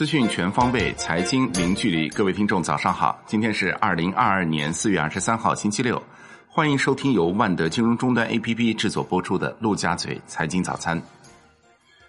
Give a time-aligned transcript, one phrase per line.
[0.00, 2.08] 资讯全方位，财经零距离。
[2.08, 3.22] 各位听众，早上好！
[3.26, 6.02] 今天是二零二二年四月二十三号，星期六。
[6.48, 10.98] 欢迎收听由万德金融终端 APP 制作播出的陆家嘴财经早餐。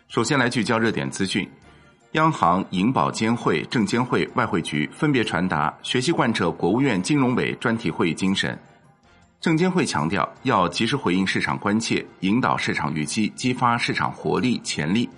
[0.07, 1.45] 首先来聚焦热点资讯：
[2.13, 8.57] 央行、银保监会、证监会、外汇局分别传达学习贯彻国务院金融委专题会议精神。
[9.41, 15.09] 证监会强调，要及时回应市场关切，引导市场预期，激发市场活力潜力。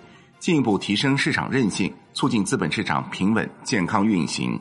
[0.44, 4.60] 进一步提升市场韧性，促进资本市场平稳健康运行。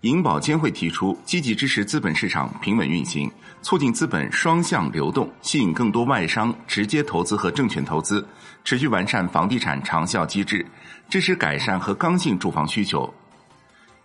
[0.00, 3.30] 银保监会提出，积极支持资本市场平稳运行，
[3.60, 8.26] 促进资本双向流动，吸引更多外商直接投资和证券投资，
[8.64, 10.64] 持续完善房地产长效机制，
[11.10, 13.12] 支持改善和刚性住房需求。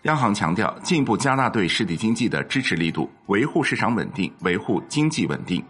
[0.01, 5.63] 央行强调，进一步加大对实体经济的支持力度，维护市场稳定，维护经济稳定。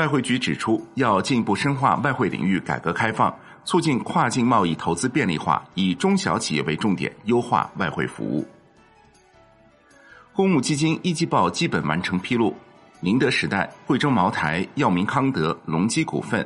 [0.00, 3.30] 外汇局指出，要进一步深化外汇领域改革开放。
[3.66, 8.48] 促进跨境贸易投资便利化，以中小企业为重点，优化外汇服务。
[10.32, 12.56] 公募基金一季报基本完成披露，
[13.00, 16.44] 宁德时代、贵州茅台、药明康德、隆基股份、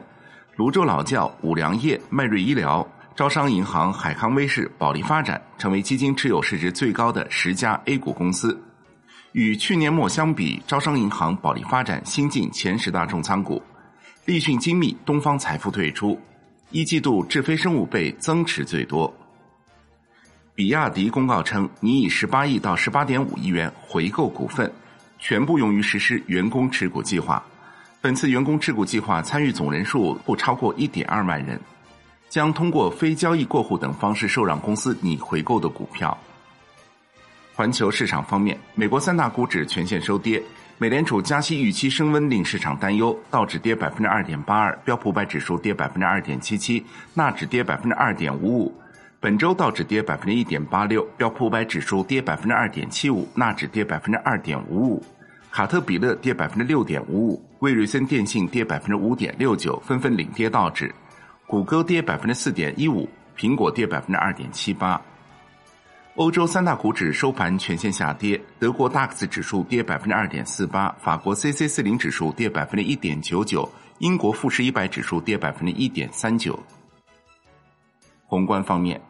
[0.56, 8.60] 泸州老窖、五粮液、迈瑞医疗、招商银行、海康威视、保利发展成为基金持有市值最高的十家 A 股公司。
[9.34, 13.60] 与去年末相比，招商银行、保利发展新进前十大重仓股，
[14.26, 16.16] 立讯精密、东方财富退出。
[16.70, 19.12] 一季度智飞生物被增持最多。
[20.54, 24.72] 比亚迪公告称，拟以十八亿到十八点五亿元回购股份，
[25.18, 27.44] 全部用于实施员工持股计划。
[28.00, 31.60] 本次员工持股计划参与总人数不超过一点二万人，
[32.28, 36.16] 将通过非交易过户等方式受让公司拟回购的股票。
[37.54, 40.42] 环球市场方面，美国三大股指全线收跌。
[40.76, 48.74] 美联储加息预期升温，令市场担忧，道指跌百分之二点八二，标普百指数跌百分之二点七七，纳指跌百分之二点五五。
[49.20, 55.02] 本周道指跌百分之一点八六，标普百指数跌百分之二点七五，纳指跌百分之二点五五。
[55.52, 60.92] 卡特彼勒跌百分之六点五五，威瑞森电信跌百分之五点六九，纷纷领跌道指。
[61.46, 65.00] 谷歌跌百分之四点一五，苹果跌百分之二点七八。
[66.16, 76.56] 欧洲三大股指收盘全线下跌，德国 DAX 指数跌百分之二点四八，法国 c c 四零指数跌百分之一点九九，英国富时一百指数跌百分之一点三九。
[78.26, 79.00] 宏观方面，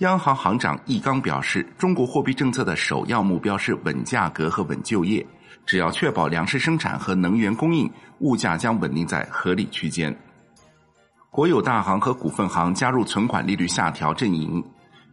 [0.00, 5.26] 央行行长易纲表示，中国货币政策的首要目标是稳价格和稳就业，
[5.64, 10.14] 只要确保粮食生产和能源供应，物价将稳定在合理区间。
[11.30, 14.62] 国有大行和股份行加入存款利率下调阵营。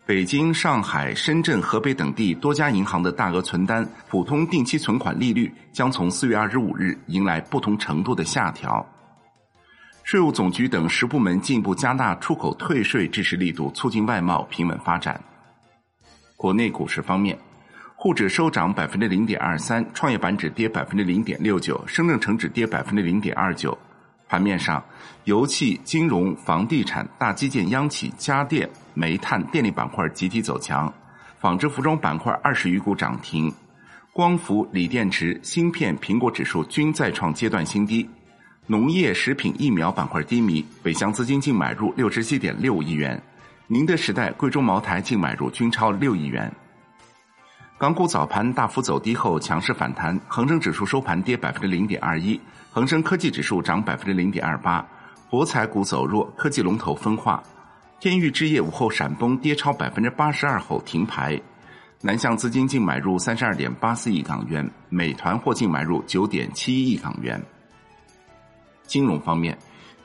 [0.10, 8.84] 北京、上海、深圳、河北等地多家银行的大额存单普通定期存款利率将从四月二十五日迎来不同程度的下调。
[10.02, 15.22] 税务总局等十部门进一步加大出口退税支持力度，促进外贸平稳发展。
[16.36, 17.38] 国内股市方面，
[17.96, 23.78] 沪指收涨百分之零点二三，创业板指跌百分之零点六九，深证成指跌百分之零点二九。
[24.30, 24.82] 盘面上，
[25.26, 28.70] 油气、金融、房地产、大基建、央企、家电。
[28.96, 30.94] 煤炭、电力板块集体走强，
[31.40, 33.50] 纺织服装板块二十余股涨停，
[34.12, 38.10] 光伏、锂电池、芯片、苹果指数均再创阶段新低。
[38.68, 43.22] 农业、食品、疫苗板块低迷，北向资金净买入六十七点六亿元，
[43.68, 46.52] 宁德时代、贵州茅台净买入均超六亿元。
[47.80, 52.38] 港股早盘大幅走低后强势反弹，恒生指数收盘跌百分之零点二一，
[52.74, 54.86] 恒生科技指数涨百分之零点二八，
[55.30, 57.42] 博彩股走弱，科技龙头分化。
[58.02, 61.40] 天域置业午后闪崩，跌超百分之八十二后停牌。
[62.02, 67.42] 南向资金净买入三十二点八四亿港元，美团或净买入九点七一亿港元。
[68.84, 69.58] 金融方面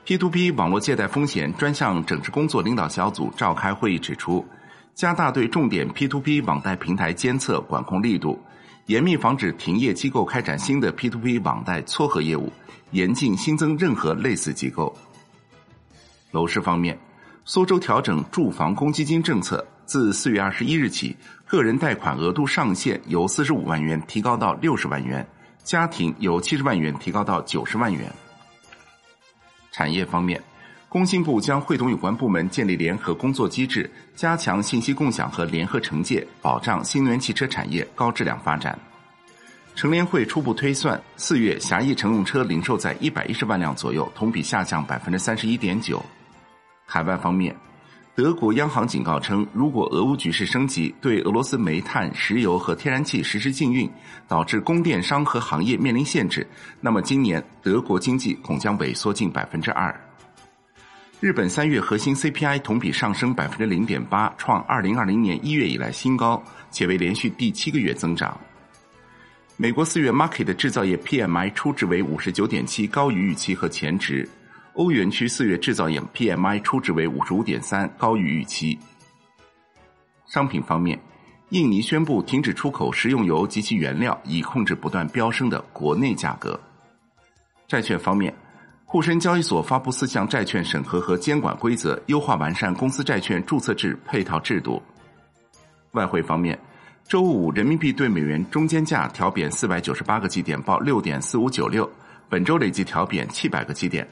[0.04, 4.46] ，P to P 网络借贷风险专项整治工作领导小组召开会议指出，
[4.94, 8.40] 加大对重点 P to P 网贷平台监测管控力度，
[8.86, 12.52] 严密防止停业机构开展新的 P to P 网贷撮合业务，
[12.92, 14.96] 严禁新增任何类似机构。
[16.30, 16.98] 楼市方面。
[17.46, 21.14] 苏州调整住房公积金政策，自四月二十一日起，
[21.46, 25.28] 个人贷款额度上限由四十五万元提高到六十万元，
[25.62, 28.10] 家庭由七十万元提高到九十万元。
[29.72, 30.42] 产业方面，
[30.94, 38.78] 工信部将会同有关部门建立联合工作机制，加强信息共享和联合惩戒，保障新能源汽车产业高质量发展。
[39.74, 46.00] 乘联会初步推算，四月狭义乘用车零售在一百一十万辆左右，同比下降百分之三十一点九。
[46.86, 47.52] 海外方面，
[48.14, 53.90] 德国央行警告称，如果俄乌局势升级，对俄罗斯煤炭、石油和天然气实施禁运，
[54.28, 56.46] 导致供电商和行业面临限制，
[56.80, 59.92] 那么今年德国经济恐将萎缩近百分之二。
[61.20, 68.38] 日本三月核心 CPI 同比上升百分之零点八，创二零二零年一月以来新高，且为连续第七个月增长。
[69.56, 74.28] 美国四月 Market 制造业 PMI 初值为五十九点七，高于预期和前值。
[74.74, 78.78] 欧元区四月制造业 PMI 初值为五十五点三，高于预期。
[80.26, 81.00] 商品方面，
[81.50, 86.60] 印尼宣布停止出口食用油及其原料，以控制不断飙升的国内价格。
[87.66, 88.34] 债券方面。
[88.94, 94.80] 沪深交易所发布四项债券审核和监管规则，优化完善公司债券注册制配套制度。
[95.94, 96.56] 外汇方面，
[97.08, 101.90] 周五人民币对美元中间价调贬四百九十八个基点，报六点四五九六，
[102.28, 104.06] 本周累计调贬七百个基点。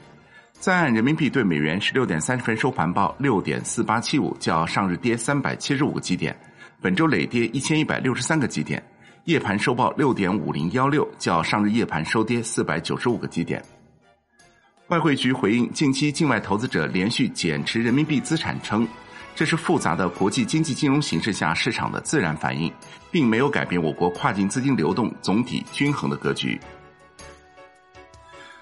[0.51, 6.37] 在岸人民币对美元十六点三十分收盘报六点四八七五，较上日跌三百七十五个基点，
[6.81, 8.83] 本周累跌一千一百六十三个基点。
[9.23, 13.63] 夜盘收报六点五零幺六，较上日夜盘收跌四百九十五个基点。
[14.89, 18.87] 外汇局回应近期境外投资者连续减持人民币资产，称
[19.33, 22.71] 这是复杂的国际经济金融形势下市场的自然反应，
[23.09, 26.59] 并没有改变我国跨境资金流动总体均衡的格局。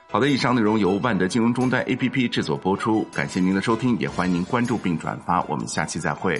[0.10, 6.40] 好的，以上内容由万德金融终端 APP 制作播出，感谢您的收听，也欢迎您关注并转发，我们下期再会。